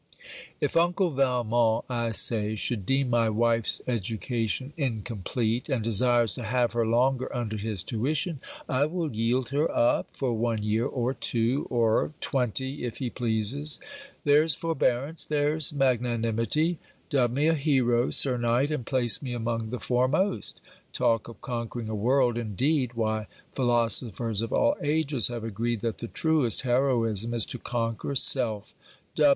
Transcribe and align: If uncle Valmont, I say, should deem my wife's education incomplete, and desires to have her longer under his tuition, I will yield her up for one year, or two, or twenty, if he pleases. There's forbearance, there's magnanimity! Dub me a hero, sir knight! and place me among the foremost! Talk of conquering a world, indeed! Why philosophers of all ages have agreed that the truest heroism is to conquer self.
If 0.59 0.75
uncle 0.75 1.11
Valmont, 1.11 1.85
I 1.87 2.09
say, 2.11 2.55
should 2.55 2.87
deem 2.87 3.11
my 3.11 3.29
wife's 3.29 3.81
education 3.85 4.73
incomplete, 4.75 5.69
and 5.69 5.83
desires 5.83 6.33
to 6.33 6.43
have 6.43 6.73
her 6.73 6.87
longer 6.87 7.29
under 7.35 7.55
his 7.55 7.83
tuition, 7.83 8.39
I 8.67 8.87
will 8.87 9.13
yield 9.15 9.49
her 9.49 9.69
up 9.71 10.07
for 10.11 10.33
one 10.33 10.63
year, 10.63 10.87
or 10.87 11.13
two, 11.13 11.67
or 11.69 12.13
twenty, 12.19 12.83
if 12.83 12.97
he 12.97 13.11
pleases. 13.11 13.79
There's 14.23 14.55
forbearance, 14.55 15.23
there's 15.23 15.71
magnanimity! 15.71 16.79
Dub 17.11 17.31
me 17.31 17.45
a 17.45 17.53
hero, 17.53 18.09
sir 18.09 18.37
knight! 18.39 18.71
and 18.71 18.87
place 18.87 19.21
me 19.21 19.35
among 19.35 19.69
the 19.69 19.79
foremost! 19.79 20.59
Talk 20.93 21.27
of 21.27 21.41
conquering 21.41 21.89
a 21.89 21.93
world, 21.95 22.39
indeed! 22.39 22.93
Why 22.95 23.27
philosophers 23.53 24.41
of 24.41 24.51
all 24.51 24.75
ages 24.81 25.27
have 25.27 25.43
agreed 25.43 25.81
that 25.81 25.99
the 25.99 26.07
truest 26.07 26.61
heroism 26.63 27.35
is 27.35 27.45
to 27.45 27.59
conquer 27.59 28.15
self. 28.15 28.73